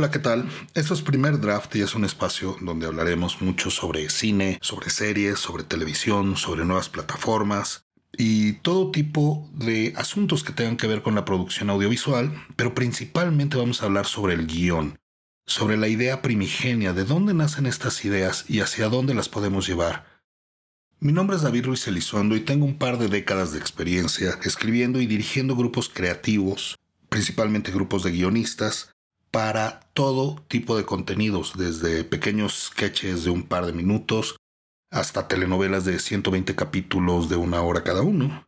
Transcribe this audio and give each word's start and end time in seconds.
Hola, 0.00 0.10
¿qué 0.10 0.18
tal? 0.18 0.48
Esto 0.72 0.94
es 0.94 1.02
Primer 1.02 1.38
Draft 1.42 1.76
y 1.76 1.82
es 1.82 1.94
un 1.94 2.06
espacio 2.06 2.56
donde 2.62 2.86
hablaremos 2.86 3.42
mucho 3.42 3.70
sobre 3.70 4.08
cine, 4.08 4.58
sobre 4.62 4.88
series, 4.88 5.38
sobre 5.38 5.62
televisión, 5.62 6.38
sobre 6.38 6.64
nuevas 6.64 6.88
plataformas 6.88 7.84
y 8.16 8.54
todo 8.54 8.92
tipo 8.92 9.46
de 9.52 9.92
asuntos 9.98 10.42
que 10.42 10.54
tengan 10.54 10.78
que 10.78 10.86
ver 10.86 11.02
con 11.02 11.14
la 11.14 11.26
producción 11.26 11.68
audiovisual, 11.68 12.32
pero 12.56 12.74
principalmente 12.74 13.58
vamos 13.58 13.82
a 13.82 13.84
hablar 13.84 14.06
sobre 14.06 14.32
el 14.32 14.46
guion, 14.46 14.98
sobre 15.44 15.76
la 15.76 15.88
idea 15.88 16.22
primigenia, 16.22 16.94
de 16.94 17.04
dónde 17.04 17.34
nacen 17.34 17.66
estas 17.66 18.02
ideas 18.06 18.46
y 18.48 18.60
hacia 18.60 18.88
dónde 18.88 19.12
las 19.12 19.28
podemos 19.28 19.66
llevar. 19.66 20.06
Mi 20.98 21.12
nombre 21.12 21.36
es 21.36 21.42
David 21.42 21.66
Ruiz 21.66 21.86
Elizondo 21.86 22.36
y 22.36 22.40
tengo 22.40 22.64
un 22.64 22.78
par 22.78 22.96
de 22.96 23.08
décadas 23.08 23.52
de 23.52 23.58
experiencia 23.58 24.38
escribiendo 24.44 24.98
y 24.98 25.06
dirigiendo 25.06 25.56
grupos 25.56 25.90
creativos, 25.90 26.78
principalmente 27.10 27.70
grupos 27.70 28.02
de 28.02 28.12
guionistas, 28.12 28.94
para 29.30 29.80
todo 29.94 30.42
tipo 30.48 30.76
de 30.76 30.84
contenidos, 30.84 31.54
desde 31.56 32.04
pequeños 32.04 32.70
sketches 32.70 33.24
de 33.24 33.30
un 33.30 33.44
par 33.44 33.66
de 33.66 33.72
minutos 33.72 34.36
hasta 34.90 35.28
telenovelas 35.28 35.84
de 35.84 35.98
120 35.98 36.54
capítulos 36.56 37.28
de 37.28 37.36
una 37.36 37.62
hora 37.62 37.84
cada 37.84 38.02
uno. 38.02 38.46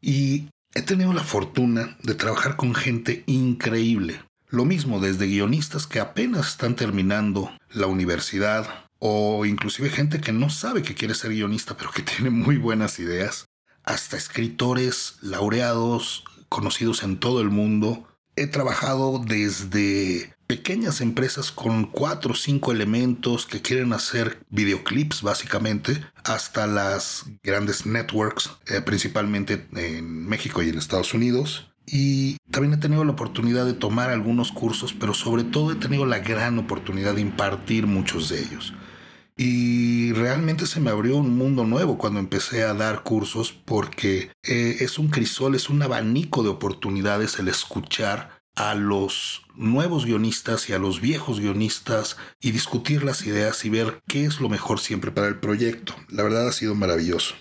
Y 0.00 0.48
he 0.74 0.82
tenido 0.82 1.12
la 1.12 1.22
fortuna 1.22 1.96
de 2.02 2.14
trabajar 2.14 2.56
con 2.56 2.74
gente 2.74 3.22
increíble. 3.26 4.22
Lo 4.48 4.64
mismo 4.64 5.00
desde 5.00 5.26
guionistas 5.26 5.86
que 5.86 6.00
apenas 6.00 6.48
están 6.48 6.76
terminando 6.76 7.50
la 7.70 7.86
universidad 7.86 8.86
o 8.98 9.44
inclusive 9.44 9.90
gente 9.90 10.20
que 10.20 10.32
no 10.32 10.48
sabe 10.48 10.82
que 10.82 10.94
quiere 10.94 11.14
ser 11.14 11.32
guionista 11.32 11.76
pero 11.76 11.90
que 11.90 12.02
tiene 12.16 12.30
muy 12.30 12.56
buenas 12.56 12.98
ideas, 12.98 13.46
hasta 13.82 14.16
escritores 14.16 15.16
laureados 15.20 16.24
conocidos 16.48 17.02
en 17.02 17.18
todo 17.18 17.40
el 17.40 17.50
mundo 17.50 18.08
He 18.36 18.46
trabajado 18.46 19.20
desde 19.24 20.34
pequeñas 20.46 21.00
empresas 21.00 21.52
con 21.52 21.86
cuatro 21.86 22.32
o 22.32 22.36
cinco 22.36 22.72
elementos 22.72 23.46
que 23.46 23.62
quieren 23.62 23.92
hacer 23.92 24.44
videoclips 24.50 25.22
básicamente, 25.22 26.04
hasta 26.24 26.66
las 26.66 27.26
grandes 27.42 27.86
networks, 27.86 28.50
eh, 28.66 28.80
principalmente 28.80 29.66
en 29.74 30.26
México 30.26 30.62
y 30.62 30.68
en 30.68 30.78
Estados 30.78 31.14
Unidos. 31.14 31.70
Y 31.86 32.38
también 32.50 32.74
he 32.74 32.78
tenido 32.78 33.04
la 33.04 33.12
oportunidad 33.12 33.66
de 33.66 33.74
tomar 33.74 34.10
algunos 34.10 34.52
cursos, 34.52 34.94
pero 34.98 35.14
sobre 35.14 35.44
todo 35.44 35.72
he 35.72 35.76
tenido 35.76 36.06
la 36.06 36.18
gran 36.18 36.58
oportunidad 36.58 37.14
de 37.14 37.20
impartir 37.20 37.86
muchos 37.86 38.28
de 38.30 38.40
ellos. 38.40 38.72
Y 39.36 40.12
realmente 40.12 40.66
se 40.66 40.80
me 40.80 40.90
abrió 40.90 41.16
un 41.16 41.36
mundo 41.36 41.64
nuevo 41.64 41.98
cuando 41.98 42.20
empecé 42.20 42.62
a 42.62 42.74
dar 42.74 43.02
cursos 43.02 43.52
porque 43.52 44.30
eh, 44.44 44.76
es 44.80 44.98
un 44.98 45.08
crisol, 45.08 45.56
es 45.56 45.68
un 45.68 45.82
abanico 45.82 46.44
de 46.44 46.50
oportunidades 46.50 47.38
el 47.40 47.48
escuchar 47.48 48.40
a 48.54 48.76
los 48.76 49.42
nuevos 49.56 50.06
guionistas 50.06 50.68
y 50.68 50.72
a 50.72 50.78
los 50.78 51.00
viejos 51.00 51.40
guionistas 51.40 52.16
y 52.40 52.52
discutir 52.52 53.02
las 53.02 53.26
ideas 53.26 53.64
y 53.64 53.70
ver 53.70 54.00
qué 54.06 54.24
es 54.24 54.40
lo 54.40 54.48
mejor 54.48 54.78
siempre 54.78 55.10
para 55.10 55.26
el 55.26 55.40
proyecto. 55.40 55.96
La 56.08 56.22
verdad 56.22 56.46
ha 56.46 56.52
sido 56.52 56.76
maravilloso. 56.76 57.34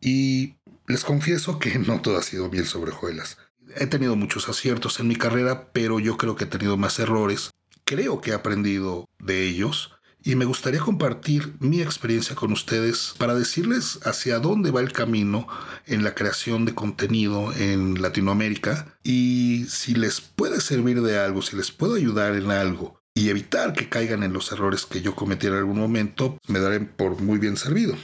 Y 0.00 0.56
les 0.86 1.04
confieso 1.04 1.58
que 1.58 1.78
no 1.78 2.02
todo 2.02 2.18
ha 2.18 2.22
sido 2.22 2.50
miel 2.50 2.66
sobre 2.66 2.92
hojuelas. 2.92 3.38
He 3.76 3.86
tenido 3.86 4.16
muchos 4.16 4.48
aciertos 4.48 5.00
en 5.00 5.08
mi 5.08 5.16
carrera, 5.16 5.70
pero 5.72 6.00
yo 6.00 6.16
creo 6.16 6.36
que 6.36 6.44
he 6.44 6.48
tenido 6.48 6.76
más 6.76 6.98
errores. 6.98 7.52
Creo 7.84 8.20
que 8.20 8.30
he 8.32 8.34
aprendido 8.34 9.08
de 9.18 9.46
ellos 9.46 9.97
y 10.22 10.34
me 10.34 10.44
gustaría 10.44 10.80
compartir 10.80 11.54
mi 11.60 11.80
experiencia 11.80 12.34
con 12.34 12.52
ustedes 12.52 13.14
para 13.18 13.34
decirles 13.34 14.00
hacia 14.04 14.38
dónde 14.38 14.70
va 14.70 14.80
el 14.80 14.92
camino 14.92 15.46
en 15.86 16.04
la 16.04 16.14
creación 16.14 16.64
de 16.64 16.74
contenido 16.74 17.52
en 17.52 18.02
Latinoamérica 18.02 18.98
y 19.02 19.66
si 19.68 19.94
les 19.94 20.20
puede 20.20 20.60
servir 20.60 21.02
de 21.02 21.18
algo, 21.18 21.42
si 21.42 21.56
les 21.56 21.70
puedo 21.70 21.94
ayudar 21.94 22.34
en 22.34 22.50
algo 22.50 23.00
y 23.14 23.30
evitar 23.30 23.72
que 23.72 23.88
caigan 23.88 24.22
en 24.22 24.32
los 24.32 24.52
errores 24.52 24.86
que 24.86 25.02
yo 25.02 25.14
cometí 25.14 25.46
en 25.46 25.54
algún 25.54 25.78
momento, 25.78 26.38
me 26.46 26.60
daré 26.60 26.80
por 26.80 27.20
muy 27.20 27.38
bien 27.38 27.56
servido. 27.56 27.96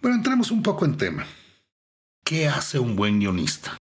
Bueno, 0.00 0.16
entremos 0.16 0.50
un 0.50 0.62
poco 0.62 0.84
en 0.84 0.96
tema. 0.96 1.26
¿Qué 2.24 2.48
hace 2.48 2.78
un 2.78 2.96
buen 2.96 3.20
guionista? 3.20 3.76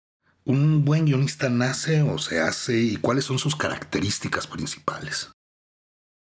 ¿Un 0.46 0.86
buen 0.86 1.06
guionista 1.06 1.50
nace 1.50 2.02
o 2.02 2.18
se 2.18 2.40
hace 2.40 2.80
y 2.80 2.96
cuáles 2.98 3.26
son 3.26 3.38
sus 3.38 3.56
características 3.56 4.48
principales? 4.48 5.30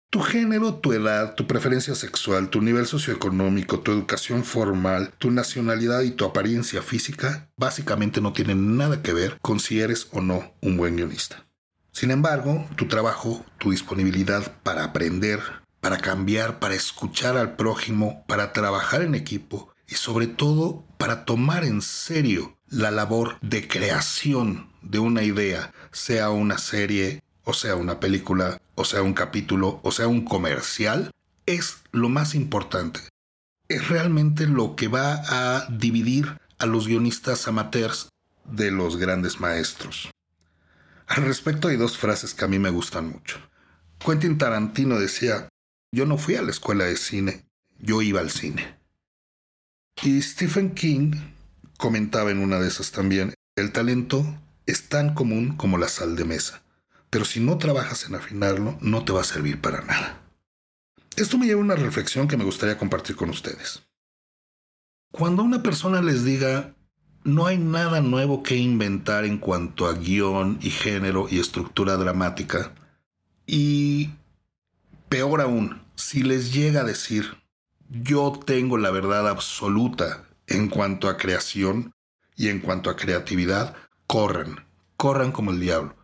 Tu 0.09 0.22
género, 0.22 0.75
tu 0.75 0.94
edad, 0.94 1.35
tu 1.35 1.47
preferencia 1.47 1.94
sexual, 1.94 2.50
tu 2.50 2.62
nivel 2.62 2.85
socioeconómico, 2.85 3.81
tu 3.81 3.91
educación 3.91 4.45
formal, 4.45 5.13
tu 5.18 5.31
nacionalidad 5.31 6.01
y 6.03 6.12
tu 6.12 6.23
apariencia 6.23 6.81
física 6.81 7.50
básicamente 7.57 8.22
no 8.22 8.31
tienen 8.31 8.78
nada 8.78 9.01
que 9.01 9.12
ver 9.12 9.38
con 9.41 9.59
si 9.59 9.81
eres 9.81 10.07
o 10.12 10.22
no 10.22 10.53
un 10.62 10.78
buen 10.78 10.95
guionista. 10.95 11.45
Sin 11.91 12.12
embargo, 12.12 12.66
tu 12.78 12.88
trabajo, 12.88 13.45
tu 13.57 13.72
disponibilidad 13.72 14.62
para 14.63 14.85
aprender, 14.85 15.41
para 15.81 15.97
cambiar, 15.97 16.59
para 16.59 16.75
escuchar 16.75 17.35
al 17.35 17.57
prójimo, 17.57 18.24
para 18.28 18.53
trabajar 18.53 19.01
en 19.01 19.13
equipo 19.13 19.74
y 19.89 19.95
sobre 19.95 20.28
todo 20.28 20.85
para 20.97 21.25
tomar 21.25 21.66
en 21.66 21.81
serio 21.81 22.57
la 22.69 22.91
labor 22.91 23.38
de 23.41 23.68
creación 23.68 24.69
de 24.81 25.00
una 25.00 25.24
idea, 25.24 25.74
sea 25.91 26.29
una 26.29 26.57
serie, 26.57 27.22
o 27.47 27.53
sea 27.53 27.78
una 27.78 28.02
película, 28.02 28.62
o 28.75 28.84
sea 28.84 29.02
un 29.02 29.13
capítulo, 29.13 29.80
o 29.81 29.94
sea 29.94 30.09
un 30.09 30.25
comercial, 30.25 31.12
es 31.46 31.78
lo 31.94 32.09
más 32.09 32.35
importante. 32.35 33.00
Es 33.69 33.88
realmente 33.88 34.47
lo 34.47 34.75
que 34.75 34.90
va 34.90 35.24
a 35.30 35.66
dividir 35.69 36.41
a 36.59 36.66
los 36.66 36.88
guionistas 36.88 37.47
amateurs 37.47 38.09
de 38.44 38.69
los 38.69 38.97
grandes 38.97 39.40
maestros. 39.40 40.12
Al 41.07 41.24
respecto 41.24 41.69
hay 41.69 41.78
dos 41.78 41.97
frases 41.97 42.34
que 42.34 42.44
a 42.44 42.50
mí 42.50 42.59
me 42.59 42.69
gustan 42.69 43.09
mucho. 43.09 43.40
Quentin 44.06 44.38
Tarantino 44.38 45.00
decía, 45.00 45.47
yo 45.94 46.06
no 46.06 46.18
fui 46.18 46.36
a 46.36 46.41
la 46.41 46.52
escuela 46.52 46.84
de 46.84 46.97
cine, 46.97 47.46
yo 47.80 48.02
iba 48.02 48.19
al 48.19 48.30
cine. 48.30 48.75
Y 50.03 50.22
Stephen 50.22 50.75
King 50.75 51.13
comentaba 51.78 52.30
en 52.30 52.40
una 52.40 52.59
de 52.59 52.68
esas 52.68 52.91
también, 52.91 53.34
el 53.56 53.72
talento 53.72 54.25
es 54.66 54.90
tan 54.90 55.13
común 55.13 55.56
como 55.56 55.78
la 55.78 55.88
sal 55.88 56.18
de 56.18 56.25
mesa 56.25 56.62
pero 57.09 57.25
si 57.25 57.40
no 57.40 57.57
trabajas 57.57 58.06
en 58.06 58.16
afinarlo, 58.16 58.78
no 58.81 59.06
te 59.06 59.13
va 59.13 59.22
a 59.22 59.25
servir 59.25 59.62
para 59.62 59.81
nada. 59.81 60.22
Esto 61.16 61.38
me 61.38 61.45
lleva 61.45 61.62
a 61.62 61.63
una 61.63 61.75
reflexión 61.75 62.28
que 62.28 62.38
me 62.38 62.44
gustaría 62.44 62.78
compartir 62.78 63.16
con 63.16 63.29
ustedes. 63.29 63.84
Cuando 65.12 65.44
una 65.44 65.63
persona 65.63 66.01
les 66.01 66.23
diga, 66.23 66.75
no 67.23 67.47
hay 67.47 67.57
nada 67.57 68.01
nuevo 68.01 68.44
que 68.44 68.56
inventar 68.56 69.25
en 69.25 69.38
cuanto 69.38 69.88
a 69.88 69.94
guion 69.94 70.59
y 70.62 70.69
género 70.69 71.28
y 71.29 71.40
estructura 71.40 71.97
dramática, 71.97 72.73
y 73.45 74.12
peor 75.09 75.41
aún, 75.41 75.81
si 75.95 76.22
les 76.22 76.53
llega 76.53 76.81
a 76.81 76.85
decir, 76.85 77.38
yo 77.89 78.38
tengo 78.45 78.78
la 78.78 78.91
verdad 78.91 79.28
absoluta 79.28 80.25
en 80.45 80.68
cuanto 80.68 81.09
a 81.09 81.18
creación 81.18 81.94
y 82.35 82.50
en 82.50 82.59
cuanto 82.59 82.89
a 82.89 82.97
creatividad, 82.97 83.75
corran, 84.06 84.68
corran 84.97 85.31
como 85.31 85.51
el 85.51 85.59
diablo 85.59 85.97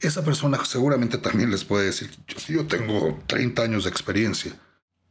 esa 0.00 0.24
persona 0.24 0.64
seguramente 0.64 1.18
también 1.18 1.50
les 1.50 1.64
puede 1.64 1.86
decir, 1.86 2.10
yo, 2.48 2.66
tengo 2.66 3.22
30 3.26 3.62
años 3.62 3.84
de 3.84 3.90
experiencia. 3.90 4.52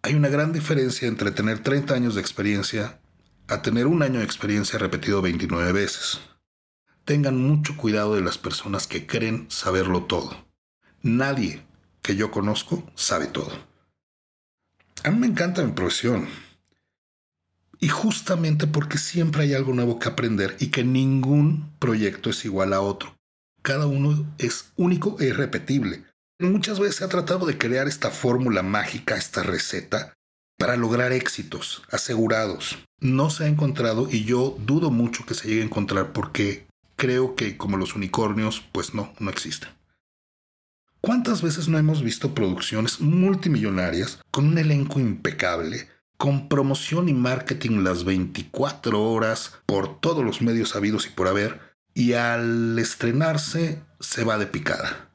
Hay 0.01 0.15
una 0.15 0.29
gran 0.29 0.51
diferencia 0.51 1.07
entre 1.07 1.31
tener 1.31 1.59
30 1.61 1.93
años 1.93 2.15
de 2.15 2.21
experiencia 2.21 2.99
a 3.47 3.61
tener 3.61 3.85
un 3.87 4.01
año 4.01 4.19
de 4.19 4.25
experiencia 4.25 4.79
repetido 4.79 5.21
29 5.21 5.71
veces. 5.73 6.19
Tengan 7.05 7.37
mucho 7.37 7.77
cuidado 7.77 8.15
de 8.15 8.21
las 8.21 8.37
personas 8.37 8.87
que 8.87 9.05
creen 9.05 9.45
saberlo 9.49 10.05
todo. 10.05 10.47
Nadie 11.03 11.63
que 12.01 12.15
yo 12.15 12.31
conozco 12.31 12.89
sabe 12.95 13.27
todo. 13.27 13.51
A 15.03 15.11
mí 15.11 15.19
me 15.19 15.27
encanta 15.27 15.63
mi 15.63 15.71
profesión. 15.71 16.27
Y 17.79 17.89
justamente 17.89 18.67
porque 18.67 18.97
siempre 18.97 19.43
hay 19.43 19.53
algo 19.53 19.73
nuevo 19.73 19.99
que 19.99 20.09
aprender 20.09 20.57
y 20.59 20.67
que 20.67 20.83
ningún 20.83 21.71
proyecto 21.79 22.29
es 22.29 22.43
igual 22.43 22.73
a 22.73 22.81
otro 22.81 23.18
cada 23.61 23.87
uno 23.87 24.25
es 24.37 24.71
único 24.75 25.17
e 25.19 25.27
irrepetible. 25.27 26.03
Muchas 26.39 26.79
veces 26.79 26.97
se 26.97 27.03
ha 27.03 27.09
tratado 27.09 27.45
de 27.45 27.57
crear 27.57 27.87
esta 27.87 28.11
fórmula 28.11 28.63
mágica, 28.63 29.17
esta 29.17 29.43
receta, 29.43 30.13
para 30.57 30.75
lograr 30.75 31.11
éxitos 31.11 31.83
asegurados. 31.91 32.77
No 32.99 33.29
se 33.29 33.45
ha 33.45 33.47
encontrado 33.47 34.07
y 34.09 34.23
yo 34.23 34.57
dudo 34.59 34.91
mucho 34.91 35.25
que 35.25 35.33
se 35.33 35.47
llegue 35.47 35.61
a 35.61 35.65
encontrar 35.65 36.11
porque 36.13 36.67
creo 36.95 37.35
que 37.35 37.57
como 37.57 37.77
los 37.77 37.95
unicornios, 37.95 38.61
pues 38.71 38.93
no, 38.93 39.13
no 39.19 39.29
existen. 39.29 39.69
¿Cuántas 41.01 41.41
veces 41.41 41.69
no 41.69 41.77
hemos 41.77 42.03
visto 42.03 42.35
producciones 42.35 42.99
multimillonarias 42.99 44.19
con 44.31 44.47
un 44.47 44.57
elenco 44.57 44.99
impecable, 44.99 45.87
con 46.17 46.49
promoción 46.49 47.07
y 47.07 47.13
marketing 47.13 47.83
las 47.83 48.03
24 48.03 49.01
horas 49.01 49.53
por 49.65 50.01
todos 50.01 50.25
los 50.25 50.41
medios 50.41 50.75
habidos 50.75 51.07
y 51.07 51.11
por 51.11 51.29
haber, 51.29 51.68
y 51.99 52.13
al 52.13 52.79
estrenarse 52.79 53.83
se 53.99 54.23
va 54.23 54.37
de 54.37 54.47
picada. 54.47 55.11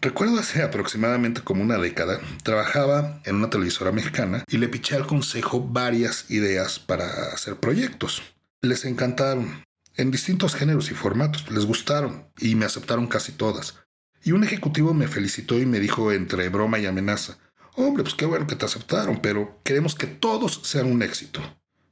Recuerdo 0.00 0.38
hace 0.38 0.62
aproximadamente 0.62 1.40
como 1.40 1.64
una 1.64 1.76
década, 1.76 2.20
trabajaba 2.44 3.20
en 3.24 3.34
una 3.34 3.50
televisora 3.50 3.90
mexicana 3.90 4.44
y 4.46 4.58
le 4.58 4.68
piché 4.68 4.94
al 4.94 5.08
consejo 5.08 5.60
varias 5.60 6.30
ideas 6.30 6.78
para 6.78 7.32
hacer 7.32 7.56
proyectos. 7.56 8.22
Les 8.62 8.84
encantaron, 8.84 9.64
en 9.96 10.12
distintos 10.12 10.54
géneros 10.54 10.92
y 10.92 10.94
formatos, 10.94 11.50
les 11.50 11.66
gustaron 11.66 12.28
y 12.38 12.54
me 12.54 12.64
aceptaron 12.64 13.08
casi 13.08 13.32
todas. 13.32 13.74
Y 14.22 14.30
un 14.30 14.44
ejecutivo 14.44 14.94
me 14.94 15.08
felicitó 15.08 15.58
y 15.58 15.66
me 15.66 15.80
dijo 15.80 16.12
entre 16.12 16.48
broma 16.48 16.78
y 16.78 16.86
amenaza, 16.86 17.38
hombre, 17.74 18.04
pues 18.04 18.14
qué 18.14 18.24
bueno 18.24 18.46
que 18.46 18.54
te 18.54 18.66
aceptaron, 18.66 19.20
pero 19.20 19.60
queremos 19.64 19.96
que 19.96 20.06
todos 20.06 20.60
sean 20.62 20.86
un 20.86 21.02
éxito. 21.02 21.40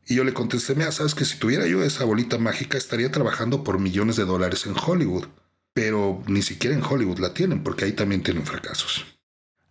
Y 0.06 0.16
yo 0.16 0.25
le 0.25 0.34
contesté, 0.34 0.75
mira, 0.75 0.93
sabes 0.93 1.14
que 1.14 1.25
si 1.25 1.38
tuviera 1.38 1.66
yo 1.66 1.82
esa 1.82 2.04
bolita 2.04 2.38
mágica 2.38 2.76
estaría 2.76 3.12
trabajando 3.12 3.62
por 3.64 3.78
millones 3.78 4.16
de 4.16 4.25
dólares 4.25 4.66
en 4.66 4.75
Hollywood. 4.75 5.26
Pero 5.75 6.22
ni 6.26 6.43
siquiera 6.43 6.76
en 6.76 6.82
Hollywood 6.82 7.19
la 7.19 7.32
tienen, 7.32 7.62
porque 7.62 7.84
ahí 7.84 7.93
también 7.93 8.22
tienen 8.22 8.44
fracasos. 8.44 9.06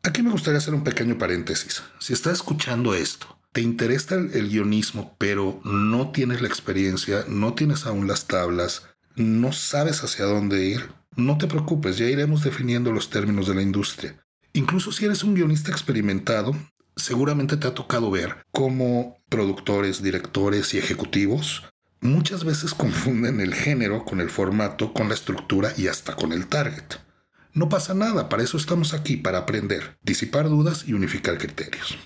Aquí 0.03 0.23
me 0.23 0.31
gustaría 0.31 0.57
hacer 0.57 0.73
un 0.73 0.83
pequeño 0.83 1.17
paréntesis. 1.17 1.83
Si 1.99 2.13
estás 2.13 2.33
escuchando 2.33 2.95
esto, 2.95 3.37
te 3.51 3.61
interesa 3.61 4.15
el, 4.15 4.49
guionismo, 4.49 5.15
pero 5.19 5.61
no 5.63 6.11
tienes 6.11 6.41
la 6.41 6.47
experiencia, 6.47 7.25
no 7.27 7.53
tienes 7.53 7.85
aún 7.85 8.07
las 8.07 8.25
tablas, 8.25 8.87
no 9.15 9.51
sabes 9.51 10.03
hacia 10.03 10.25
dónde 10.25 10.65
ir, 10.65 10.89
no 11.15 11.37
te 11.37 11.47
preocupes, 11.47 11.97
ya 11.97 12.05
iremos 12.05 12.43
definiendo 12.43 12.91
los 12.91 13.09
términos 13.09 13.47
de 13.47 13.55
la 13.55 13.61
industria. 13.61 14.15
Incluso 14.53 14.91
si 14.91 15.05
eres 15.05 15.23
un 15.23 15.35
guionista 15.35 15.71
experimentado, 15.71 16.55
seguramente 16.95 17.57
te 17.57 17.67
ha 17.67 17.73
tocado 17.73 18.09
ver 18.09 18.37
cómo 18.51 19.20
productores, 19.31 20.03
directores 20.03 20.73
y 20.73 20.77
ejecutivos 20.77 21.63
muchas 22.01 22.43
veces 22.43 22.73
confunden 22.83 23.39
el 23.39 23.55
género 23.55 24.03
con 24.03 24.19
el 24.19 24.29
formato, 24.29 24.93
con 24.93 25.07
la 25.07 25.15
estructura 25.15 25.73
y 25.77 25.87
hasta 25.87 26.15
con 26.15 26.33
el 26.33 26.47
target. 26.47 26.99
No 27.53 27.69
pasa 27.69 27.93
nada, 27.93 28.29
para 28.29 28.43
eso 28.43 28.57
estamos 28.57 28.93
aquí, 28.93 29.17
para 29.17 29.39
aprender, 29.39 29.97
disipar 30.01 30.49
dudas 30.49 30.83
y 30.87 30.93
unificar 30.93 31.37
criterios. 31.37 31.97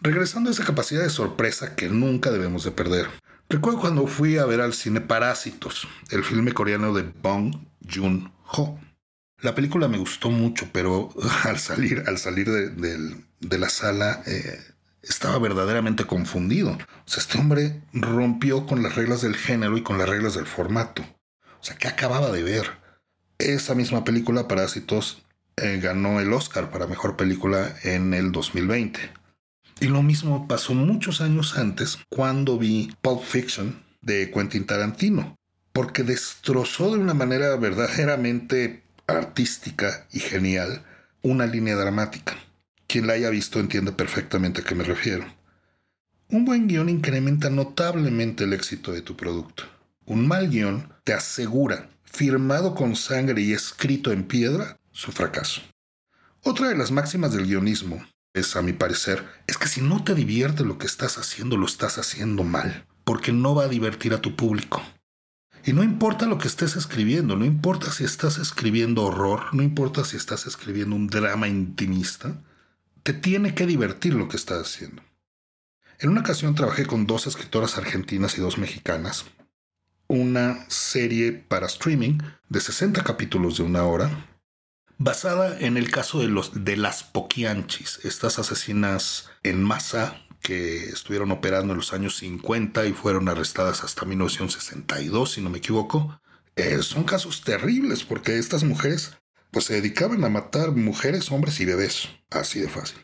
Regresando 0.00 0.50
a 0.50 0.52
esa 0.52 0.64
capacidad 0.64 1.02
de 1.02 1.10
sorpresa 1.10 1.76
que 1.76 1.88
nunca 1.88 2.30
debemos 2.30 2.64
de 2.64 2.72
perder. 2.72 3.08
Recuerdo 3.48 3.80
cuando 3.80 4.06
fui 4.06 4.38
a 4.38 4.46
ver 4.46 4.60
al 4.60 4.74
cine 4.74 5.00
Parásitos, 5.00 5.86
el 6.10 6.24
filme 6.24 6.52
coreano 6.52 6.92
de 6.92 7.02
Bong 7.02 7.56
Joon-ho. 7.88 8.80
La 9.40 9.54
película 9.54 9.88
me 9.88 9.98
gustó 9.98 10.30
mucho, 10.30 10.68
pero 10.72 11.10
al 11.44 11.58
salir, 11.58 12.04
al 12.06 12.18
salir 12.18 12.48
de, 12.50 13.58
la 13.58 13.68
sala 13.68 14.22
eh, 14.26 14.58
estaba 15.02 15.38
verdaderamente 15.38 16.04
confundido. 16.04 16.72
O 16.72 17.08
sea, 17.08 17.22
este 17.22 17.38
hombre 17.38 17.82
rompió 17.92 18.66
con 18.66 18.82
las 18.82 18.94
reglas 18.94 19.22
del 19.22 19.36
género 19.36 19.76
y 19.76 19.82
con 19.82 19.98
las 19.98 20.08
reglas 20.08 20.34
del 20.34 20.46
formato. 20.46 21.02
O 21.02 21.64
sea, 21.64 21.76
¿qué 21.76 21.88
acababa 21.88 22.30
de 22.30 22.42
ver? 22.42 22.66
Esa 23.38 23.74
misma 23.74 24.04
película, 24.04 24.48
Parásitos, 24.48 25.22
eh, 25.56 25.80
ganó 25.82 26.20
el 26.20 26.32
Oscar 26.32 26.70
para 26.70 26.86
Mejor 26.86 27.16
Película 27.16 27.74
en 27.82 28.14
el 28.14 28.32
2020. 28.32 29.00
Y 29.80 29.86
lo 29.86 30.02
mismo 30.02 30.46
pasó 30.46 30.74
muchos 30.74 31.20
años 31.20 31.58
antes 31.58 31.98
cuando 32.08 32.58
vi 32.58 32.94
Pulp 33.02 33.22
Fiction 33.22 33.82
de 34.00 34.30
Quentin 34.30 34.64
Tarantino, 34.64 35.36
porque 35.72 36.04
destrozó 36.04 36.92
de 36.92 36.98
una 36.98 37.14
manera 37.14 37.56
verdaderamente 37.56 38.84
artística 39.06 40.06
y 40.12 40.20
genial 40.20 40.84
una 41.22 41.46
línea 41.46 41.76
dramática. 41.76 42.36
Quien 42.92 43.06
la 43.06 43.14
haya 43.14 43.30
visto 43.30 43.58
entiende 43.58 43.90
perfectamente 43.90 44.60
a 44.60 44.64
qué 44.64 44.74
me 44.74 44.84
refiero. 44.84 45.24
Un 46.28 46.44
buen 46.44 46.68
guion 46.68 46.90
incrementa 46.90 47.48
notablemente 47.48 48.44
el 48.44 48.52
éxito 48.52 48.92
de 48.92 49.00
tu 49.00 49.16
producto. 49.16 49.64
Un 50.04 50.28
mal 50.28 50.50
guion 50.50 50.92
te 51.02 51.14
asegura 51.14 51.88
firmado 52.04 52.74
con 52.74 52.94
sangre 52.94 53.40
y 53.40 53.54
escrito 53.54 54.12
en 54.12 54.24
piedra, 54.24 54.78
su 54.90 55.10
fracaso. 55.10 55.62
Otra 56.42 56.68
de 56.68 56.76
las 56.76 56.90
máximas 56.90 57.32
del 57.32 57.46
guionismo 57.46 58.06
es, 58.34 58.56
a 58.56 58.60
mi 58.60 58.74
parecer, 58.74 59.26
es 59.46 59.56
que 59.56 59.68
si 59.68 59.80
no 59.80 60.04
te 60.04 60.14
divierte 60.14 60.62
lo 60.62 60.76
que 60.76 60.84
estás 60.84 61.16
haciendo, 61.16 61.56
lo 61.56 61.64
estás 61.64 61.96
haciendo 61.96 62.44
mal, 62.44 62.84
porque 63.04 63.32
no 63.32 63.54
va 63.54 63.64
a 63.64 63.68
divertir 63.68 64.12
a 64.12 64.20
tu 64.20 64.36
público. 64.36 64.82
Y 65.64 65.72
no 65.72 65.82
importa 65.82 66.26
lo 66.26 66.36
que 66.36 66.48
estés 66.48 66.76
escribiendo, 66.76 67.36
no 67.36 67.46
importa 67.46 67.90
si 67.90 68.04
estás 68.04 68.36
escribiendo 68.36 69.04
horror, 69.04 69.54
no 69.54 69.62
importa 69.62 70.04
si 70.04 70.18
estás 70.18 70.46
escribiendo 70.46 70.94
un 70.94 71.06
drama 71.06 71.48
intimista, 71.48 72.36
te 73.02 73.12
tiene 73.12 73.54
que 73.54 73.66
divertir 73.66 74.14
lo 74.14 74.28
que 74.28 74.36
estás 74.36 74.60
haciendo. 74.60 75.02
En 75.98 76.10
una 76.10 76.20
ocasión 76.20 76.54
trabajé 76.54 76.86
con 76.86 77.06
dos 77.06 77.26
escritoras 77.26 77.78
argentinas 77.78 78.36
y 78.36 78.40
dos 78.40 78.58
mexicanas, 78.58 79.24
una 80.08 80.64
serie 80.68 81.32
para 81.32 81.66
streaming 81.66 82.18
de 82.48 82.60
60 82.60 83.02
capítulos 83.04 83.56
de 83.56 83.62
una 83.64 83.84
hora, 83.84 84.28
basada 84.98 85.58
en 85.58 85.76
el 85.76 85.90
caso 85.90 86.20
de, 86.20 86.28
los, 86.28 86.64
de 86.64 86.76
las 86.76 87.02
Poquianchis, 87.02 88.00
estas 88.04 88.38
asesinas 88.38 89.30
en 89.42 89.62
masa 89.62 90.16
que 90.40 90.84
estuvieron 90.88 91.30
operando 91.30 91.72
en 91.72 91.78
los 91.78 91.92
años 91.92 92.16
50 92.16 92.86
y 92.86 92.92
fueron 92.92 93.28
arrestadas 93.28 93.84
hasta 93.84 94.04
1962, 94.04 95.32
si 95.32 95.40
no 95.40 95.50
me 95.50 95.58
equivoco. 95.58 96.20
Eh, 96.56 96.82
son 96.82 97.04
casos 97.04 97.42
terribles 97.42 98.04
porque 98.04 98.38
estas 98.38 98.64
mujeres 98.64 99.16
pues 99.52 99.66
se 99.66 99.74
dedicaban 99.74 100.24
a 100.24 100.28
matar 100.28 100.72
mujeres, 100.72 101.30
hombres 101.30 101.60
y 101.60 101.64
bebés, 101.66 102.08
así 102.30 102.58
de 102.58 102.68
fácil. 102.68 102.98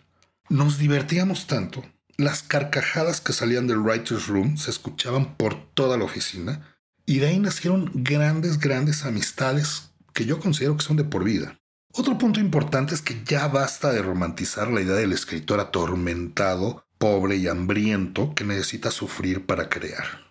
Nos 0.49 0.79
divertíamos 0.79 1.47
tanto, 1.47 1.85
las 2.17 2.43
carcajadas 2.43 3.21
que 3.21 3.33
salían 3.33 3.69
del 3.69 3.79
writer's 3.79 4.27
room 4.27 4.57
se 4.57 4.71
escuchaban 4.71 5.37
por 5.37 5.73
toda 5.75 5.97
la 5.97 6.05
oficina 6.05 6.75
y 7.07 7.19
de 7.19 7.29
ahí 7.29 7.39
nacieron 7.39 7.93
grandes, 7.95 8.59
grandes 8.59 9.05
amistades 9.05 9.91
que 10.15 10.25
yo 10.25 10.41
considero 10.41 10.77
que 10.77 10.85
son 10.85 10.97
de 10.97 11.05
por 11.05 11.23
vida. 11.23 11.61
Otro 11.93 12.19
punto 12.19 12.41
importante 12.41 12.95
es 12.95 13.03
que 13.03 13.23
ya 13.25 13.47
basta 13.49 13.93
de 13.93 14.03
romantizar 14.03 14.69
la 14.69 14.81
idea 14.81 14.97
del 14.97 15.13
escritor 15.13 15.61
atormentado, 15.61 16.85
pobre 16.99 17.37
y 17.37 17.47
hambriento 17.47 18.35
que 18.35 18.45
necesita 18.45 18.91
sufrir 18.91 19.47
para 19.47 19.69
crear. 19.69 20.27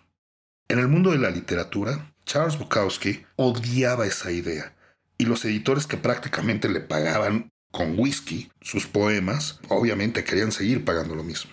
En 0.68 0.78
el 0.78 0.88
mundo 0.88 1.12
de 1.12 1.18
la 1.18 1.30
literatura, 1.30 2.12
Charles 2.26 2.58
Bukowski 2.58 3.24
odiaba 3.36 4.06
esa 4.06 4.30
idea, 4.30 4.76
y 5.18 5.26
los 5.26 5.44
editores 5.44 5.86
que 5.86 5.96
prácticamente 5.96 6.68
le 6.68 6.80
pagaban 6.80 7.50
con 7.70 7.98
whisky 7.98 8.50
sus 8.60 8.86
poemas, 8.86 9.60
obviamente 9.68 10.24
querían 10.24 10.52
seguir 10.52 10.84
pagando 10.84 11.14
lo 11.14 11.24
mismo. 11.24 11.50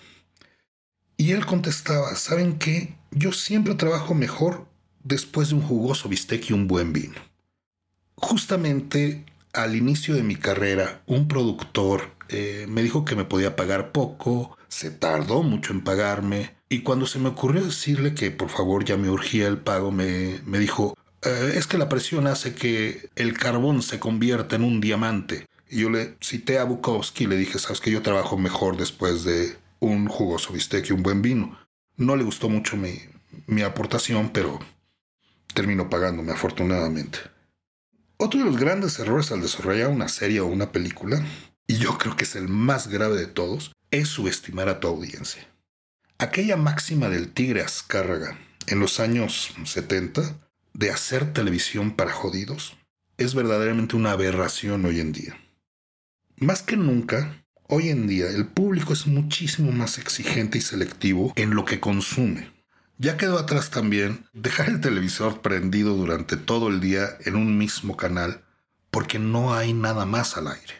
Y 1.16 1.32
él 1.32 1.44
contestaba, 1.44 2.14
¿saben 2.14 2.58
qué? 2.58 2.94
Yo 3.10 3.32
siempre 3.32 3.74
trabajo 3.74 4.14
mejor 4.14 4.66
después 5.02 5.48
de 5.48 5.56
un 5.56 5.62
jugoso 5.62 6.08
bistec 6.08 6.50
y 6.50 6.52
un 6.52 6.68
buen 6.68 6.92
vino. 6.92 7.14
Justamente 8.14 9.24
al 9.52 9.74
inicio 9.74 10.14
de 10.14 10.22
mi 10.22 10.36
carrera, 10.36 11.02
un 11.06 11.28
productor 11.28 12.16
eh, 12.28 12.66
me 12.68 12.82
dijo 12.82 13.04
que 13.04 13.16
me 13.16 13.24
podía 13.24 13.56
pagar 13.56 13.92
poco, 13.92 14.56
se 14.68 14.90
tardó 14.90 15.42
mucho 15.42 15.72
en 15.72 15.82
pagarme, 15.84 16.56
y 16.68 16.80
cuando 16.80 17.06
se 17.06 17.18
me 17.18 17.28
ocurrió 17.28 17.64
decirle 17.64 18.14
que 18.14 18.30
por 18.30 18.48
favor 18.50 18.84
ya 18.84 18.96
me 18.96 19.08
urgía 19.08 19.46
el 19.46 19.58
pago, 19.58 19.92
me, 19.92 20.40
me 20.44 20.58
dijo, 20.58 20.96
eh, 21.22 21.52
es 21.54 21.66
que 21.66 21.78
la 21.78 21.88
presión 21.88 22.26
hace 22.26 22.54
que 22.54 23.10
el 23.16 23.36
carbón 23.36 23.82
se 23.82 23.98
convierta 23.98 24.56
en 24.56 24.64
un 24.64 24.80
diamante. 24.80 25.46
Y 25.68 25.80
yo 25.80 25.90
le 25.90 26.16
cité 26.20 26.58
a 26.58 26.64
Bukowski 26.64 27.24
y 27.24 27.26
le 27.26 27.36
dije, 27.36 27.58
sabes 27.58 27.80
que 27.80 27.90
yo 27.90 28.02
trabajo 28.02 28.36
mejor 28.38 28.76
después 28.76 29.24
de 29.24 29.56
un 29.80 30.08
jugoso 30.08 30.52
bistec 30.52 30.88
y 30.88 30.92
un 30.92 31.02
buen 31.02 31.22
vino. 31.22 31.58
No 31.96 32.16
le 32.16 32.24
gustó 32.24 32.48
mucho 32.48 32.76
mi, 32.76 33.00
mi 33.46 33.62
aportación, 33.62 34.30
pero 34.30 34.60
termino 35.54 35.88
pagándome 35.90 36.32
afortunadamente. 36.32 37.18
Otro 38.18 38.40
de 38.40 38.46
los 38.46 38.56
grandes 38.56 38.98
errores 38.98 39.32
al 39.32 39.42
desarrollar 39.42 39.88
una 39.88 40.08
serie 40.08 40.40
o 40.40 40.46
una 40.46 40.72
película, 40.72 41.24
y 41.66 41.78
yo 41.78 41.98
creo 41.98 42.16
que 42.16 42.24
es 42.24 42.36
el 42.36 42.48
más 42.48 42.88
grave 42.88 43.16
de 43.16 43.26
todos, 43.26 43.72
es 43.90 44.08
subestimar 44.08 44.68
a 44.68 44.80
tu 44.80 44.88
audiencia. 44.88 45.46
Aquella 46.18 46.56
máxima 46.56 47.08
del 47.08 47.32
tigre 47.32 47.62
Azcárraga 47.62 48.38
en 48.68 48.80
los 48.80 49.00
años 49.00 49.54
70 49.64 50.45
de 50.76 50.90
hacer 50.90 51.32
televisión 51.32 51.92
para 51.92 52.12
jodidos 52.12 52.76
es 53.16 53.34
verdaderamente 53.34 53.96
una 53.96 54.12
aberración 54.12 54.84
hoy 54.84 55.00
en 55.00 55.12
día. 55.12 55.38
Más 56.36 56.62
que 56.62 56.76
nunca, 56.76 57.46
hoy 57.62 57.88
en 57.88 58.06
día 58.06 58.28
el 58.28 58.46
público 58.46 58.92
es 58.92 59.06
muchísimo 59.06 59.72
más 59.72 59.96
exigente 59.96 60.58
y 60.58 60.60
selectivo 60.60 61.32
en 61.34 61.54
lo 61.54 61.64
que 61.64 61.80
consume. 61.80 62.52
Ya 62.98 63.16
quedó 63.16 63.38
atrás 63.38 63.70
también 63.70 64.26
dejar 64.34 64.68
el 64.68 64.82
televisor 64.82 65.40
prendido 65.40 65.96
durante 65.96 66.36
todo 66.36 66.68
el 66.68 66.80
día 66.80 67.08
en 67.24 67.36
un 67.36 67.56
mismo 67.56 67.96
canal 67.96 68.44
porque 68.90 69.18
no 69.18 69.54
hay 69.54 69.72
nada 69.72 70.04
más 70.04 70.36
al 70.36 70.48
aire. 70.48 70.74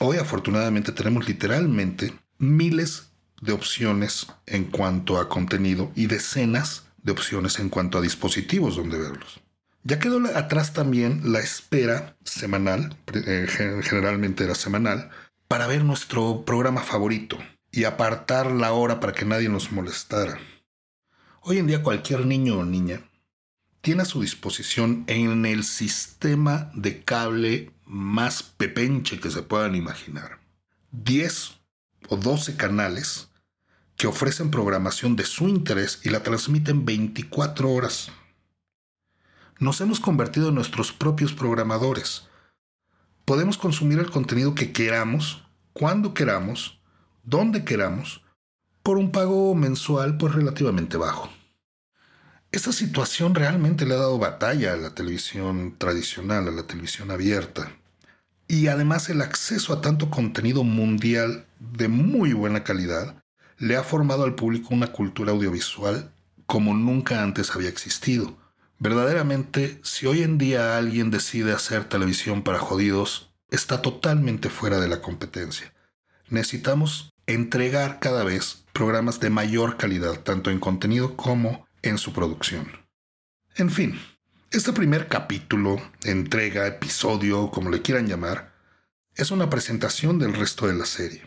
Hoy 0.00 0.18
afortunadamente 0.18 0.92
tenemos 0.92 1.26
literalmente 1.26 2.12
miles 2.36 3.10
de 3.40 3.52
opciones 3.52 4.26
en 4.46 4.64
cuanto 4.64 5.18
a 5.18 5.30
contenido 5.30 5.92
y 5.94 6.06
decenas 6.06 6.87
de 7.08 7.12
opciones 7.12 7.58
en 7.58 7.70
cuanto 7.70 7.96
a 7.96 8.02
dispositivos 8.02 8.76
donde 8.76 8.98
verlos. 8.98 9.40
Ya 9.82 9.98
quedó 9.98 10.20
atrás 10.36 10.74
también 10.74 11.32
la 11.32 11.38
espera 11.38 12.16
semanal, 12.22 12.98
eh, 13.14 13.46
generalmente 13.82 14.44
era 14.44 14.54
semanal, 14.54 15.08
para 15.48 15.66
ver 15.66 15.84
nuestro 15.84 16.44
programa 16.44 16.82
favorito 16.82 17.38
y 17.72 17.84
apartar 17.84 18.50
la 18.50 18.72
hora 18.72 19.00
para 19.00 19.14
que 19.14 19.24
nadie 19.24 19.48
nos 19.48 19.72
molestara. 19.72 20.38
Hoy 21.40 21.56
en 21.56 21.66
día 21.66 21.82
cualquier 21.82 22.26
niño 22.26 22.58
o 22.58 22.64
niña 22.64 23.00
tiene 23.80 24.02
a 24.02 24.04
su 24.04 24.20
disposición 24.20 25.04
en 25.06 25.46
el 25.46 25.64
sistema 25.64 26.70
de 26.74 27.02
cable 27.02 27.70
más 27.86 28.42
pepenche 28.42 29.18
que 29.18 29.30
se 29.30 29.40
puedan 29.40 29.74
imaginar 29.74 30.40
10 30.90 31.54
o 32.10 32.16
12 32.18 32.56
canales 32.56 33.30
que 33.98 34.06
ofrecen 34.06 34.50
programación 34.50 35.16
de 35.16 35.24
su 35.24 35.48
interés 35.48 36.00
y 36.04 36.10
la 36.10 36.22
transmiten 36.22 36.86
24 36.86 37.70
horas. 37.70 38.10
Nos 39.58 39.80
hemos 39.80 39.98
convertido 39.98 40.48
en 40.48 40.54
nuestros 40.54 40.92
propios 40.92 41.34
programadores. 41.34 42.24
podemos 43.24 43.58
consumir 43.58 43.98
el 43.98 44.10
contenido 44.10 44.54
que 44.54 44.72
queramos, 44.72 45.42
cuando 45.74 46.14
queramos, 46.14 46.80
donde 47.24 47.62
queramos, 47.62 48.22
por 48.82 48.96
un 48.96 49.12
pago 49.12 49.54
mensual 49.54 50.16
pues 50.16 50.34
relativamente 50.34 50.96
bajo. 50.96 51.28
Esta 52.52 52.72
situación 52.72 53.34
realmente 53.34 53.84
le 53.84 53.94
ha 53.94 53.98
dado 53.98 54.18
batalla 54.18 54.72
a 54.72 54.76
la 54.76 54.94
televisión 54.94 55.74
tradicional, 55.76 56.48
a 56.48 56.52
la 56.52 56.62
televisión 56.62 57.10
abierta. 57.10 57.70
Y 58.46 58.68
además 58.68 59.10
el 59.10 59.20
acceso 59.20 59.74
a 59.74 59.82
tanto 59.82 60.08
contenido 60.08 60.64
mundial 60.64 61.46
de 61.58 61.88
muy 61.88 62.32
buena 62.32 62.64
calidad 62.64 63.22
le 63.58 63.76
ha 63.76 63.82
formado 63.82 64.24
al 64.24 64.34
público 64.34 64.74
una 64.74 64.92
cultura 64.92 65.32
audiovisual 65.32 66.12
como 66.46 66.74
nunca 66.74 67.22
antes 67.22 67.54
había 67.54 67.68
existido. 67.68 68.36
Verdaderamente, 68.78 69.80
si 69.82 70.06
hoy 70.06 70.22
en 70.22 70.38
día 70.38 70.76
alguien 70.78 71.10
decide 71.10 71.52
hacer 71.52 71.84
televisión 71.84 72.42
para 72.42 72.58
jodidos, 72.60 73.34
está 73.50 73.82
totalmente 73.82 74.48
fuera 74.48 74.78
de 74.78 74.88
la 74.88 75.02
competencia. 75.02 75.74
Necesitamos 76.28 77.12
entregar 77.26 77.98
cada 77.98 78.24
vez 78.24 78.64
programas 78.72 79.20
de 79.20 79.30
mayor 79.30 79.76
calidad, 79.76 80.20
tanto 80.20 80.50
en 80.50 80.60
contenido 80.60 81.16
como 81.16 81.66
en 81.82 81.98
su 81.98 82.12
producción. 82.12 82.70
En 83.56 83.70
fin, 83.70 84.00
este 84.50 84.72
primer 84.72 85.08
capítulo, 85.08 85.82
entrega, 86.04 86.66
episodio, 86.66 87.50
como 87.50 87.70
le 87.70 87.82
quieran 87.82 88.06
llamar, 88.06 88.54
es 89.14 89.30
una 89.30 89.50
presentación 89.50 90.18
del 90.18 90.32
resto 90.32 90.68
de 90.68 90.74
la 90.74 90.86
serie. 90.86 91.22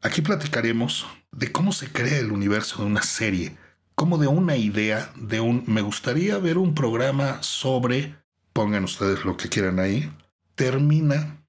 Aquí 0.00 0.22
platicaremos 0.22 1.06
de 1.32 1.52
cómo 1.52 1.72
se 1.72 1.90
crea 1.90 2.18
el 2.18 2.32
universo 2.32 2.78
de 2.82 2.86
una 2.86 3.02
serie, 3.02 3.56
como 3.94 4.18
de 4.18 4.26
una 4.26 4.56
idea, 4.56 5.12
de 5.16 5.40
un 5.40 5.64
me 5.66 5.82
gustaría 5.82 6.38
ver 6.38 6.58
un 6.58 6.74
programa 6.74 7.42
sobre, 7.42 8.16
pongan 8.52 8.84
ustedes 8.84 9.24
lo 9.24 9.36
que 9.36 9.48
quieran 9.48 9.78
ahí, 9.78 10.10
termina 10.54 11.40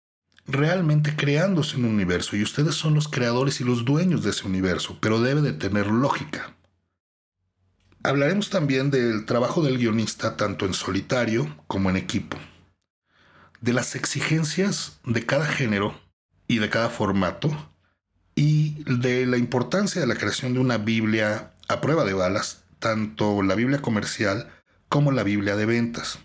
realmente 0.48 1.16
creándose 1.16 1.78
un 1.78 1.86
universo 1.86 2.36
y 2.36 2.44
ustedes 2.44 2.76
son 2.76 2.94
los 2.94 3.08
creadores 3.08 3.62
y 3.62 3.64
los 3.64 3.86
dueños 3.86 4.24
de 4.24 4.32
ese 4.32 4.48
universo, 4.48 4.98
pero 5.02 5.22
debe 5.22 5.42
de 5.42 5.54
tener 5.54 5.88
lógica. 5.88 6.56
Hablaremos 8.04 8.50
también 8.50 8.90
del 8.90 9.26
trabajo 9.26 9.62
del 9.62 9.78
guionista 9.78 10.36
tanto 10.36 10.66
en 10.66 10.74
solitario 10.74 11.56
como 11.68 11.90
en 11.90 11.98
equipo, 11.98 12.38
de 13.62 13.74
las 13.74 13.96
exigencias 13.96 15.00
de 15.06 15.26
cada 15.26 15.46
género 15.46 16.00
y 16.48 16.58
de 16.58 16.70
cada 16.70 16.90
formato, 16.90 17.71
y 18.36 18.84
de 18.86 19.26
la 19.26 19.38
importancia 19.38 20.02
de 20.02 20.08
la 20.08 20.16
creación 20.16 20.54
de 20.54 20.60
una 20.60 20.78
Biblia 20.78 21.54
a 21.68 21.82
prueba 21.82 22.04
de 22.06 22.14
balas, 22.14 22.64
tanto 22.80 23.42
la 23.44 23.56
Biblia 23.56 23.82
comercial 23.82 24.50
como 24.90 25.12
la 25.12 25.24
Biblia 25.24 25.56
de 25.56 25.66
ventas. 25.66 26.20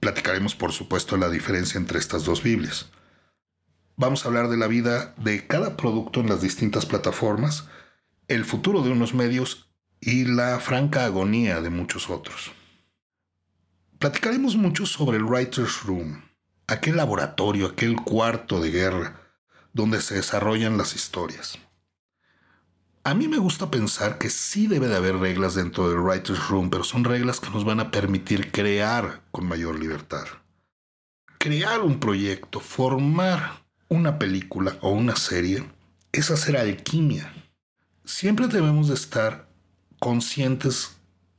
Platicaremos 0.00 0.54
por 0.54 0.72
supuesto 0.72 1.16
la 1.16 1.28
diferencia 1.28 1.78
entre 1.78 1.98
estas 1.98 2.24
dos 2.24 2.42
Biblias. 2.42 2.90
Vamos 3.96 4.24
a 4.24 4.28
hablar 4.28 4.48
de 4.48 4.56
la 4.56 4.66
vida 4.66 5.14
de 5.18 5.46
cada 5.46 5.76
producto 5.76 6.20
en 6.20 6.28
las 6.28 6.40
distintas 6.40 6.86
plataformas, 6.86 7.66
el 8.28 8.44
futuro 8.44 8.82
de 8.82 8.90
unos 8.90 9.14
medios 9.14 9.68
y 10.00 10.24
la 10.24 10.58
franca 10.60 11.04
agonía 11.04 11.60
de 11.60 11.70
muchos 11.70 12.08
otros. 12.08 12.52
Platicaremos 13.98 14.56
mucho 14.56 14.86
sobre 14.86 15.18
el 15.18 15.24
Writer's 15.24 15.82
Room, 15.82 16.24
aquel 16.66 16.96
laboratorio, 16.96 17.66
aquel 17.66 17.96
cuarto 17.96 18.60
de 18.60 18.70
guerra 18.70 19.19
donde 19.72 20.00
se 20.00 20.16
desarrollan 20.16 20.76
las 20.76 20.94
historias. 20.94 21.58
A 23.02 23.14
mí 23.14 23.28
me 23.28 23.38
gusta 23.38 23.70
pensar 23.70 24.18
que 24.18 24.28
sí 24.28 24.66
debe 24.66 24.88
de 24.88 24.96
haber 24.96 25.16
reglas 25.16 25.54
dentro 25.54 25.88
del 25.88 26.00
Writer's 26.00 26.48
Room, 26.48 26.68
pero 26.68 26.84
son 26.84 27.04
reglas 27.04 27.40
que 27.40 27.48
nos 27.50 27.64
van 27.64 27.80
a 27.80 27.90
permitir 27.90 28.52
crear 28.52 29.22
con 29.30 29.46
mayor 29.46 29.78
libertad. 29.78 30.26
Crear 31.38 31.80
un 31.80 31.98
proyecto, 31.98 32.60
formar 32.60 33.64
una 33.88 34.18
película 34.18 34.76
o 34.82 34.90
una 34.90 35.16
serie, 35.16 35.64
es 36.12 36.30
hacer 36.30 36.58
alquimia. 36.58 37.32
Siempre 38.04 38.48
debemos 38.48 38.88
de 38.88 38.94
estar 38.94 39.48
conscientes 39.98 40.96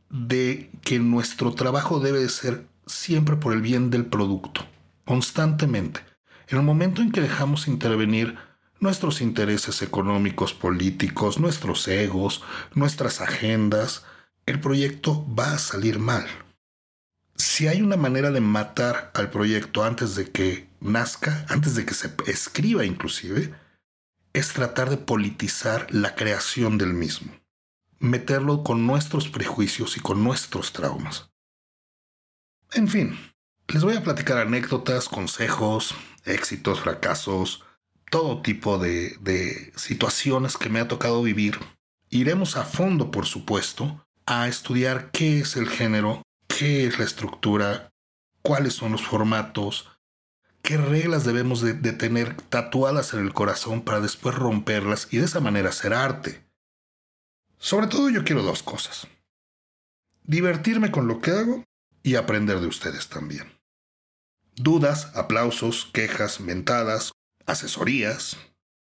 de 0.09 0.71
que 0.83 0.99
nuestro 0.99 1.53
trabajo 1.53 1.99
debe 1.99 2.27
ser 2.29 2.65
siempre 2.87 3.35
por 3.35 3.53
el 3.53 3.61
bien 3.61 3.89
del 3.89 4.05
producto, 4.05 4.65
constantemente. 5.05 6.01
En 6.51 6.57
el 6.57 6.63
momento 6.63 7.01
en 7.01 7.11
que 7.11 7.21
dejamos 7.21 7.67
intervenir 7.67 8.37
nuestros 8.79 9.21
intereses 9.21 9.81
económicos, 9.81 10.53
políticos, 10.53 11.39
nuestros 11.39 11.87
egos, 11.87 12.43
nuestras 12.75 13.21
agendas, 13.21 14.05
el 14.45 14.59
proyecto 14.59 15.25
va 15.33 15.53
a 15.53 15.57
salir 15.57 15.97
mal. 15.97 16.27
Si 17.35 17.67
hay 17.67 17.81
una 17.81 17.95
manera 17.95 18.29
de 18.29 18.41
matar 18.41 19.11
al 19.15 19.31
proyecto 19.31 19.83
antes 19.83 20.15
de 20.15 20.29
que 20.29 20.67
nazca, 20.79 21.45
antes 21.49 21.73
de 21.73 21.85
que 21.85 21.95
se 21.95 22.13
escriba 22.27 22.85
inclusive, 22.85 23.55
es 24.33 24.53
tratar 24.53 24.91
de 24.91 24.97
politizar 24.97 25.87
la 25.89 26.13
creación 26.13 26.77
del 26.77 26.93
mismo 26.93 27.41
meterlo 28.01 28.63
con 28.63 28.85
nuestros 28.87 29.29
prejuicios 29.29 29.95
y 29.95 29.99
con 29.99 30.23
nuestros 30.23 30.73
traumas. 30.73 31.29
En 32.73 32.87
fin, 32.87 33.17
les 33.67 33.83
voy 33.83 33.95
a 33.95 34.03
platicar 34.03 34.37
anécdotas, 34.37 35.07
consejos, 35.07 35.95
éxitos, 36.25 36.81
fracasos, 36.81 37.63
todo 38.09 38.41
tipo 38.41 38.77
de, 38.77 39.71
situaciones 39.75 40.57
que 40.57 40.69
me 40.69 40.79
ha 40.79 40.87
tocado 40.87 41.23
vivir. 41.23 41.57
Iremos 42.09 42.57
a 42.57 42.65
fondo, 42.65 43.09
por 43.09 43.25
supuesto, 43.25 44.05
a 44.25 44.47
estudiar 44.47 45.11
qué 45.11 45.39
es 45.39 45.55
el 45.55 45.69
género, 45.69 46.21
qué 46.47 46.85
es 46.85 46.99
la 46.99 47.05
estructura, 47.05 47.89
cuáles 48.41 48.73
son 48.73 48.91
los 48.91 49.03
formatos, 49.03 49.89
qué 50.61 50.77
reglas 50.77 51.23
debemos 51.23 51.61
de, 51.61 51.73
de, 51.73 51.93
tener 51.93 52.35
tatuadas 52.35 53.13
en 53.13 53.21
el 53.21 53.33
corazón 53.33 53.81
para 53.81 54.01
después 54.01 54.35
romperlas 54.35 55.07
y 55.11 55.17
de 55.17 55.25
esa 55.25 55.39
manera 55.39 55.69
hacer 55.69 55.93
arte. 55.93 56.43
Sobre 57.57 57.87
todo 57.87 58.09
yo 58.09 58.25
quiero 58.25 58.43
dos 58.43 58.61
cosas. 58.61 59.07
Divertirme 60.23 60.91
con 60.91 61.07
lo 61.07 61.21
que 61.21 61.31
hago 61.31 61.63
y 62.03 62.15
aprender 62.15 62.59
de 62.59 62.67
ustedes 62.67 63.09
también. 63.09 63.59
Dudas, 64.55 65.11
aplausos, 65.15 65.89
quejas, 65.93 66.39
mentadas, 66.39 67.11
asesorías. 67.45 68.37